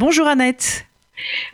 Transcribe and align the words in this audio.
Bonjour 0.00 0.26
Annette. 0.26 0.86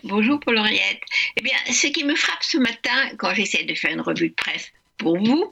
Bonjour 0.02 0.40
Paul-Henriette. 0.40 1.02
Eh 1.36 1.42
bien, 1.42 1.56
ce 1.70 1.88
qui 1.88 2.04
me 2.04 2.14
frappe 2.14 2.42
ce 2.42 2.56
matin 2.56 3.10
quand 3.18 3.34
j'essaie 3.34 3.64
de 3.64 3.74
faire 3.74 3.92
une 3.92 4.00
revue 4.00 4.30
de 4.30 4.34
presse 4.34 4.72
pour 4.96 5.18
vous, 5.18 5.50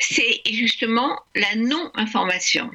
c'est 0.00 0.40
justement 0.44 1.20
la 1.36 1.54
non-information. 1.54 2.68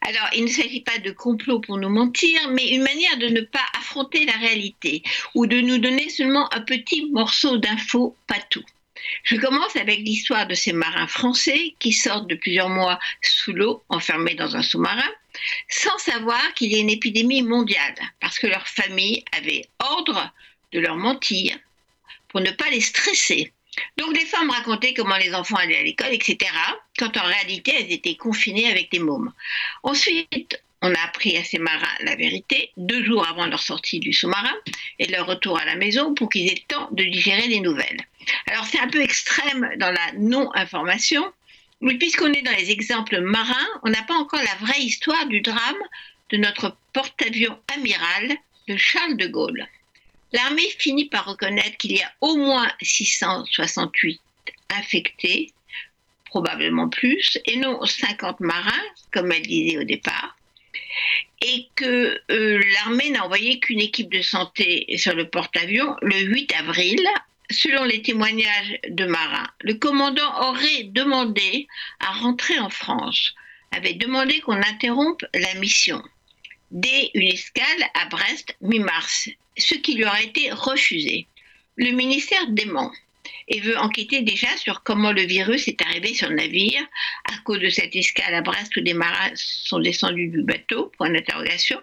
Alors, 0.00 0.28
il 0.34 0.42
ne 0.42 0.48
s'agit 0.48 0.80
pas 0.80 0.98
de 0.98 1.12
complot 1.12 1.60
pour 1.60 1.78
nous 1.78 1.88
mentir, 1.88 2.48
mais 2.50 2.70
une 2.70 2.82
manière 2.82 3.16
de 3.18 3.28
ne 3.28 3.42
pas 3.42 3.64
affronter 3.78 4.24
la 4.26 4.32
réalité 4.32 5.04
ou 5.36 5.46
de 5.46 5.60
nous 5.60 5.78
donner 5.78 6.08
seulement 6.08 6.52
un 6.52 6.62
petit 6.62 7.08
morceau 7.12 7.58
d'infos, 7.58 8.16
pas 8.26 8.40
tout. 8.50 8.64
Je 9.22 9.36
commence 9.36 9.76
avec 9.76 10.00
l'histoire 10.00 10.48
de 10.48 10.54
ces 10.54 10.72
marins 10.72 11.06
français 11.06 11.74
qui 11.78 11.92
sortent 11.92 12.28
de 12.28 12.34
plusieurs 12.34 12.70
mois 12.70 12.98
sous 13.22 13.52
l'eau, 13.52 13.84
enfermés 13.88 14.34
dans 14.34 14.56
un 14.56 14.62
sous-marin, 14.62 15.10
sans 15.68 15.96
savoir 15.98 16.54
qu'il 16.54 16.72
y 16.72 16.76
a 16.76 16.80
une 16.80 16.90
épidémie 16.90 17.42
mondiale, 17.42 17.94
parce 18.20 18.38
que 18.38 18.46
leur 18.46 18.66
famille 18.66 19.24
avait 19.36 19.66
ordre 19.78 20.32
de 20.72 20.80
leur 20.80 20.96
mentir 20.96 21.56
pour 22.28 22.40
ne 22.40 22.50
pas 22.50 22.70
les 22.70 22.80
stresser. 22.80 23.52
Donc 23.96 24.16
les 24.16 24.24
femmes 24.24 24.50
racontaient 24.50 24.94
comment 24.94 25.16
les 25.16 25.34
enfants 25.34 25.56
allaient 25.56 25.78
à 25.78 25.82
l'école, 25.82 26.12
etc., 26.12 26.50
quand 26.98 27.16
en 27.16 27.24
réalité 27.24 27.74
elles 27.78 27.92
étaient 27.92 28.16
confinées 28.16 28.70
avec 28.70 28.90
des 28.90 28.98
mômes. 28.98 29.32
Ensuite, 29.82 30.60
on 30.82 30.94
a 30.94 31.00
appris 31.00 31.36
à 31.36 31.44
ces 31.44 31.58
marins 31.58 31.96
la 32.00 32.16
vérité 32.16 32.70
deux 32.76 33.04
jours 33.04 33.26
avant 33.26 33.46
leur 33.46 33.62
sortie 33.62 34.00
du 34.00 34.12
sous-marin 34.12 34.54
et 34.98 35.06
leur 35.06 35.26
retour 35.26 35.58
à 35.58 35.64
la 35.64 35.74
maison 35.74 36.14
pour 36.14 36.28
qu'ils 36.28 36.48
aient 36.48 36.62
le 36.62 36.74
temps 36.74 36.88
de 36.92 37.04
digérer 37.04 37.48
les 37.48 37.60
nouvelles. 37.60 38.00
Alors 38.46 38.64
c'est 38.66 38.78
un 38.78 38.88
peu 38.88 39.02
extrême 39.02 39.68
dans 39.78 39.90
la 39.90 40.12
non-information, 40.18 41.24
puisqu'on 41.80 42.32
est 42.32 42.42
dans 42.42 42.56
les 42.56 42.70
exemples 42.70 43.20
marins, 43.20 43.68
on 43.82 43.90
n'a 43.90 44.02
pas 44.02 44.14
encore 44.14 44.42
la 44.42 44.66
vraie 44.66 44.80
histoire 44.80 45.26
du 45.26 45.40
drame 45.40 45.82
de 46.30 46.36
notre 46.36 46.76
porte-avions 46.92 47.58
amiral 47.74 48.36
de 48.68 48.76
Charles 48.76 49.16
de 49.16 49.26
Gaulle. 49.26 49.66
L'armée 50.32 50.68
finit 50.78 51.08
par 51.08 51.26
reconnaître 51.26 51.76
qu'il 51.76 51.92
y 51.92 52.02
a 52.02 52.12
au 52.20 52.36
moins 52.36 52.70
668 52.82 54.20
infectés, 54.70 55.52
probablement 56.26 56.88
plus, 56.88 57.38
et 57.44 57.56
non 57.56 57.84
50 57.84 58.40
marins, 58.40 58.72
comme 59.12 59.30
elle 59.30 59.46
disait 59.46 59.78
au 59.78 59.84
départ, 59.84 60.36
et 61.40 61.68
que 61.76 62.20
euh, 62.30 62.62
l'armée 62.74 63.10
n'a 63.10 63.24
envoyé 63.24 63.60
qu'une 63.60 63.80
équipe 63.80 64.12
de 64.12 64.22
santé 64.22 64.86
sur 64.96 65.14
le 65.14 65.28
porte-avions 65.28 65.96
le 66.02 66.18
8 66.18 66.54
avril. 66.54 67.00
Selon 67.50 67.84
les 67.84 68.02
témoignages 68.02 68.78
de 68.88 69.04
marins, 69.06 69.48
le 69.60 69.74
commandant 69.74 70.50
aurait 70.50 70.84
demandé 70.84 71.68
à 72.00 72.12
rentrer 72.12 72.58
en 72.58 72.70
France, 72.70 73.34
avait 73.70 73.94
demandé 73.94 74.40
qu'on 74.40 74.56
interrompe 74.56 75.24
la 75.34 75.54
mission 75.54 76.02
dès 76.70 77.10
une 77.14 77.28
escale 77.28 77.90
à 77.94 78.06
Brest 78.06 78.56
mi-mars, 78.60 79.28
ce 79.56 79.74
qui 79.76 79.94
lui 79.94 80.04
aurait 80.04 80.24
été 80.24 80.50
refusé. 80.50 81.26
Le 81.76 81.92
ministère 81.92 82.46
dément 82.48 82.90
et 83.48 83.60
veut 83.60 83.78
enquêter 83.78 84.22
déjà 84.22 84.48
sur 84.56 84.82
comment 84.82 85.12
le 85.12 85.22
virus 85.22 85.68
est 85.68 85.80
arrivé 85.82 86.14
sur 86.14 86.28
le 86.28 86.36
navire 86.36 86.84
à 87.32 87.38
cause 87.44 87.60
de 87.60 87.68
cette 87.68 87.94
escale 87.94 88.34
à 88.34 88.42
Brest 88.42 88.76
où 88.76 88.80
des 88.80 88.94
marins 88.94 89.30
sont 89.34 89.78
descendus 89.78 90.28
du 90.28 90.42
bateau, 90.42 90.92
point 90.96 91.10
d'interrogation. 91.10 91.80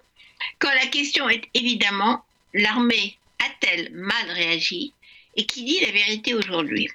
Quand 0.59 0.73
la 0.73 0.87
question 0.87 1.29
est 1.29 1.43
évidemment, 1.53 2.25
l'armée 2.53 3.17
a-t-elle 3.39 3.91
mal 3.93 4.29
réagi? 4.31 4.93
Et 5.35 5.45
qui 5.45 5.63
dit 5.63 5.79
la 5.81 5.91
vérité 5.91 6.33
aujourd'hui 6.33 6.89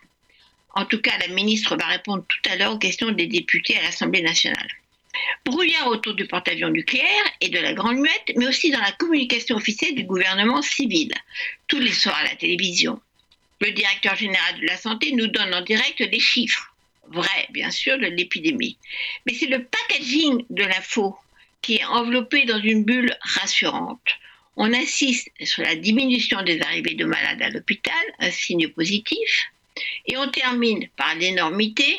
En 0.75 0.85
tout 0.85 1.01
cas, 1.01 1.17
la 1.19 1.29
ministre 1.29 1.77
va 1.77 1.87
répondre 1.87 2.25
tout 2.29 2.51
à 2.51 2.57
l'heure 2.57 2.73
aux 2.73 2.79
questions 2.79 3.11
des 3.11 3.27
députés 3.27 3.77
à 3.77 3.83
l'Assemblée 3.83 4.23
nationale. 4.23 4.69
Brouillard 5.45 5.89
autour 5.89 6.15
du 6.15 6.27
porte-avions 6.27 6.69
nucléaire 6.69 7.25
et 7.41 7.49
de 7.49 7.59
la 7.59 7.73
Grande 7.73 7.99
Muette, 7.99 8.33
mais 8.37 8.47
aussi 8.47 8.71
dans 8.71 8.81
la 8.81 8.93
communication 8.93 9.57
officielle 9.57 9.95
du 9.95 10.05
gouvernement 10.05 10.63
civil, 10.63 11.13
tous 11.67 11.81
les 11.81 11.93
soirs 11.93 12.17
à 12.17 12.25
la 12.25 12.37
télévision. 12.37 13.01
Le 13.61 13.73
directeur 13.73 14.15
général 14.15 14.61
de 14.61 14.67
la 14.67 14.77
santé 14.77 15.13
nous 15.13 15.27
donne 15.27 15.55
en 15.55 15.63
direct 15.63 16.03
des 16.03 16.21
chiffres, 16.21 16.73
vrais 17.09 17.49
bien 17.51 17.71
sûr, 17.71 17.99
de 17.99 18.07
l'épidémie. 18.07 18.79
Mais 19.27 19.35
c'est 19.35 19.47
le 19.47 19.65
packaging 19.65 20.45
de 20.51 20.63
l'info 20.63 21.17
qui 21.63 21.77
est 21.77 21.85
enveloppé 21.85 22.45
dans 22.45 22.61
une 22.61 22.85
bulle 22.85 23.17
rassurante. 23.21 24.07
On 24.61 24.75
insiste 24.75 25.31
sur 25.45 25.63
la 25.63 25.77
diminution 25.77 26.43
des 26.43 26.61
arrivées 26.61 26.95
de 26.95 27.05
malades 27.05 27.41
à 27.41 27.49
l'hôpital, 27.49 27.95
un 28.19 28.33
signe 28.33 28.67
positif, 28.67 29.47
et 30.07 30.17
on 30.17 30.29
termine 30.31 30.89
par 30.97 31.15
l'énormité 31.15 31.97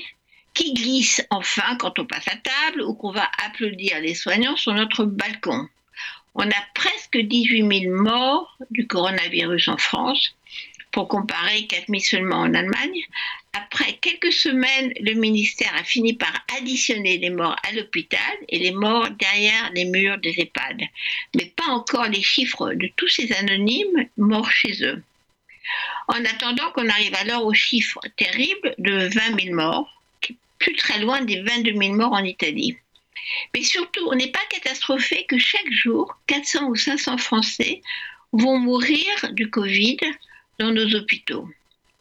qui 0.53 0.73
glisse 0.73 1.25
enfin 1.29 1.77
quand 1.77 1.97
on 1.99 2.05
passe 2.05 2.27
à 2.27 2.35
table 2.35 2.81
ou 2.81 2.95
qu'on 2.95 3.13
va 3.13 3.31
applaudir 3.45 4.01
les 4.01 4.13
soignants 4.13 4.57
sur 4.57 4.73
notre 4.73 5.05
balcon. 5.05 5.69
On 6.35 6.49
a 6.49 6.67
presque 6.75 7.17
18 7.17 7.81
000 7.85 7.95
morts 7.95 8.57
du 8.71 8.87
coronavirus 8.87 9.69
en 9.69 9.77
France 9.77 10.35
pour 10.91 11.07
comparer 11.07 11.65
4 11.65 11.85
000 11.87 11.99
seulement 12.01 12.41
en 12.41 12.53
Allemagne. 12.53 13.01
Après 13.53 13.93
quelques 13.93 14.33
semaines, 14.33 14.93
le 14.99 15.13
ministère 15.13 15.73
a 15.75 15.83
fini 15.83 16.13
par 16.13 16.33
additionner 16.57 17.17
les 17.17 17.29
morts 17.29 17.55
à 17.67 17.71
l'hôpital 17.71 18.19
et 18.47 18.59
les 18.59 18.71
morts 18.71 19.09
derrière 19.11 19.71
les 19.73 19.85
murs 19.85 20.17
des 20.19 20.35
EHPAD, 20.37 20.81
encore 21.69 22.07
les 22.07 22.21
chiffres 22.21 22.73
de 22.73 22.89
tous 22.95 23.07
ces 23.07 23.31
anonymes 23.33 24.07
morts 24.17 24.51
chez 24.51 24.83
eux. 24.83 25.01
En 26.07 26.25
attendant 26.25 26.71
qu'on 26.71 26.89
arrive 26.89 27.15
alors 27.15 27.45
au 27.45 27.53
chiffre 27.53 27.99
terrible 28.17 28.75
de 28.79 29.07
20 29.07 29.41
000 29.43 29.55
morts, 29.55 30.01
qui 30.21 30.33
est 30.33 30.37
plus 30.57 30.75
très 30.75 30.99
loin 30.99 31.21
des 31.21 31.41
22 31.41 31.73
000 31.73 31.93
morts 31.93 32.13
en 32.13 32.23
Italie. 32.23 32.77
Mais 33.53 33.63
surtout, 33.63 34.07
on 34.09 34.15
n'est 34.15 34.31
pas 34.31 34.39
catastrophé 34.49 35.25
que 35.27 35.37
chaque 35.37 35.71
jour, 35.71 36.17
400 36.27 36.67
ou 36.67 36.75
500 36.75 37.17
Français 37.17 37.81
vont 38.31 38.57
mourir 38.57 39.05
du 39.31 39.49
Covid 39.49 39.97
dans 40.57 40.71
nos 40.71 40.95
hôpitaux. 40.95 41.47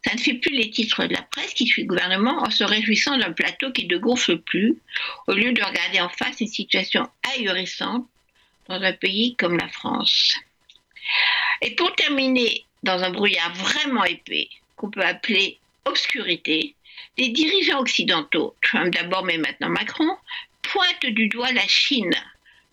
Ça 0.07 0.15
ne 0.15 0.21
fait 0.21 0.35
plus 0.35 0.53
les 0.53 0.71
titres 0.71 1.05
de 1.07 1.15
la 1.15 1.23
presse 1.23 1.53
qui 1.55 1.67
suit 1.67 1.83
le 1.83 1.89
gouvernement 1.89 2.43
en 2.43 2.51
se 2.51 2.65
réjouissant 2.65 3.19
d'un 3.19 3.33
plateau 3.33 3.73
qui 3.73 3.87
ne 3.87 3.99
gonfle 3.99 4.39
plus, 4.39 4.79
au 5.27 5.33
lieu 5.33 5.53
de 5.53 5.63
regarder 5.63 6.01
en 6.01 6.09
face 6.09 6.41
une 6.41 6.47
situation 6.47 7.09
ahurissante 7.35 8.07
dans 8.69 8.83
un 8.83 8.93
pays 8.93 9.35
comme 9.37 9.57
la 9.57 9.69
France. 9.69 10.35
Et 11.63 11.75
pour 11.75 11.95
terminer 11.95 12.65
dans 12.83 13.03
un 13.03 13.11
brouillard 13.11 13.53
vraiment 13.55 14.05
épais, 14.05 14.49
qu'on 14.77 14.91
peut 14.91 15.05
appeler 15.05 15.59
obscurité, 15.85 16.75
les 17.17 17.31
dirigeants 17.31 17.81
occidentaux, 17.81 18.55
Trump 18.63 18.95
d'abord 18.95 19.25
mais 19.25 19.39
maintenant 19.39 19.71
Macron, 19.71 20.17
pointent 20.63 21.07
du 21.07 21.29
doigt 21.29 21.53
la 21.53 21.67
Chine 21.67 22.15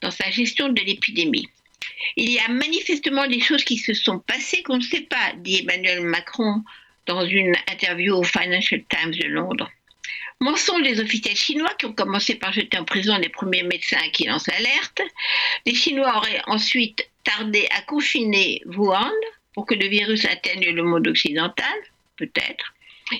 dans 0.01 0.11
sa 0.11 0.29
gestion 0.29 0.69
de 0.69 0.81
l'épidémie. 0.81 1.47
Il 2.15 2.29
y 2.29 2.39
a 2.39 2.47
manifestement 2.49 3.27
des 3.27 3.39
choses 3.39 3.63
qui 3.63 3.77
se 3.77 3.93
sont 3.93 4.19
passées 4.19 4.61
qu'on 4.63 4.77
ne 4.77 4.83
sait 4.83 5.07
pas, 5.09 5.33
dit 5.37 5.61
Emmanuel 5.61 6.01
Macron 6.01 6.63
dans 7.05 7.25
une 7.25 7.55
interview 7.71 8.15
au 8.15 8.23
Financial 8.23 8.83
Times 8.89 9.11
de 9.11 9.27
Londres. 9.27 9.69
Mensonge 10.41 10.83
des 10.83 10.99
officiels 10.99 11.35
chinois 11.35 11.73
qui 11.79 11.85
ont 11.85 11.93
commencé 11.93 12.35
par 12.35 12.51
jeter 12.51 12.77
en 12.77 12.83
prison 12.83 13.17
les 13.17 13.29
premiers 13.29 13.63
médecins 13.63 14.09
qui 14.11 14.25
lancent 14.25 14.47
l'alerte. 14.47 15.01
Les 15.65 15.73
Chinois 15.73 16.17
auraient 16.17 16.41
ensuite 16.47 17.07
tardé 17.23 17.67
à 17.71 17.81
confiner 17.83 18.61
Wuhan 18.65 19.11
pour 19.53 19.65
que 19.65 19.75
le 19.75 19.87
virus 19.87 20.25
atteigne 20.25 20.69
le 20.71 20.83
monde 20.83 21.07
occidental, 21.07 21.73
peut-être. 22.17 22.73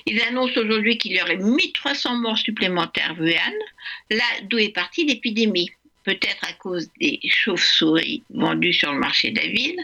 Ils 0.04 0.20
annoncent 0.22 0.60
aujourd'hui 0.60 0.98
qu'il 0.98 1.12
y 1.12 1.22
aurait 1.22 1.36
1300 1.36 2.16
morts 2.16 2.38
supplémentaires 2.38 3.12
à 3.12 3.20
Wuhan, 3.20 3.54
là 4.10 4.24
d'où 4.44 4.58
est 4.58 4.74
partie 4.74 5.04
l'épidémie 5.04 5.70
peut-être 6.04 6.44
à 6.48 6.52
cause 6.52 6.88
des 7.00 7.18
chauves-souris 7.24 8.22
vendues 8.30 8.72
sur 8.72 8.92
le 8.92 8.98
marché 8.98 9.32
de 9.32 9.40
la 9.40 9.48
ville 9.48 9.80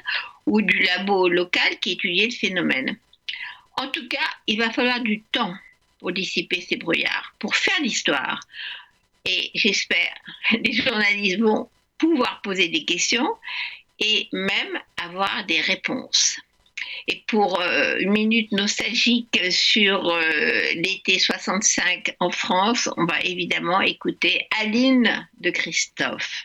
ou 0.47 0.62
du 0.62 0.78
labo 0.78 1.28
local 1.28 1.78
qui 1.81 1.93
étudiait 1.93 2.26
le 2.26 2.32
phénomène. 2.32 2.97
En 3.76 3.88
tout 3.88 4.06
cas, 4.09 4.28
il 4.47 4.59
va 4.59 4.70
falloir 4.70 5.00
du 5.00 5.22
temps 5.32 5.54
pour 6.02 6.12
dissiper 6.12 6.60
ces 6.60 6.76
brouillards, 6.76 7.32
pour 7.38 7.54
faire 7.54 7.80
l'histoire. 7.80 8.40
Et 9.24 9.52
j'espère 9.54 10.14
les 10.64 10.72
journalistes 10.72 11.38
vont 11.38 11.70
pouvoir 11.96 12.40
poser 12.42 12.68
des 12.68 12.84
questions 12.84 13.36
et 14.00 14.28
même 14.32 14.80
avoir 14.96 15.46
des 15.46 15.60
réponses. 15.60 16.36
Et 17.06 17.22
pour 17.28 17.60
euh, 17.60 17.99
une 18.00 18.10
minute 18.10 18.50
nostalgique 18.50 19.40
sur 19.50 20.08
euh, 20.08 20.20
l'été 20.75 21.20
65 21.20 22.16
en 22.19 22.31
France, 22.31 22.88
on 22.96 23.06
va 23.06 23.20
évidemment 23.20 23.81
écouter 23.81 24.49
Aline 24.60 25.28
de 25.40 25.50
Christophe. 25.50 26.44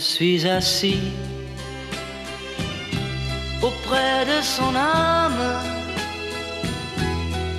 Suis 0.00 0.46
assis 0.48 1.12
auprès 3.62 4.24
de 4.24 4.42
son 4.42 4.74
âme. 4.74 5.44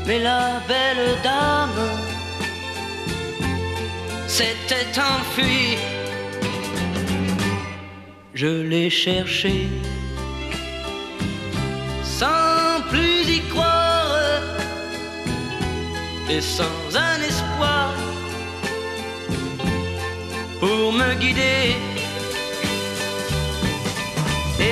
Mais 0.08 0.20
la 0.20 0.60
belle 0.68 1.18
dame 1.24 1.88
s'était 4.28 5.00
enfuie. 5.00 5.78
Je 8.34 8.48
l'ai 8.70 8.90
cherché 8.90 9.68
sans 12.04 12.82
plus 12.90 13.22
y 13.38 13.40
croire 13.52 14.18
et 16.28 16.42
sans 16.42 16.80
un 16.96 17.22
espoir 17.22 17.94
pour 20.60 20.92
me 20.94 21.14
guider. 21.16 21.91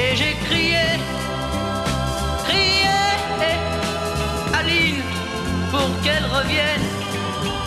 Et 0.01 0.16
j'ai 0.16 0.34
crié, 0.48 0.88
crié, 2.48 3.00
Aline, 4.57 5.04
pour 5.72 5.90
qu'elle 6.04 6.28
revienne. 6.38 6.88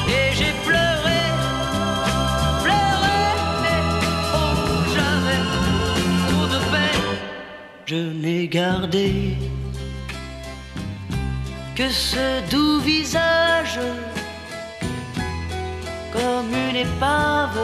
Et 0.08 0.26
j'ai 0.38 0.52
pleuré, 0.66 1.20
pleuré, 2.64 3.20
oh, 4.38 4.54
j'avais 4.94 5.42
trop 6.28 6.46
de 6.54 6.60
peine. 6.72 7.08
Je 7.86 8.00
n'ai 8.22 8.48
gardé 8.48 9.36
que 11.76 11.88
ce 11.90 12.26
doux 12.50 12.80
visage 12.80 13.78
comme 16.12 16.52
une 16.68 16.76
épave 16.76 17.60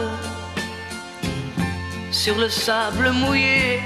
sur 2.11 2.35
le 2.37 2.49
sable 2.49 3.11
mouillé. 3.11 3.81